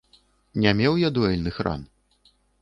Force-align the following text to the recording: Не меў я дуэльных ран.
Не 0.63 0.71
меў 0.79 0.97
я 1.01 1.09
дуэльных 1.19 1.61
ран. 1.69 1.81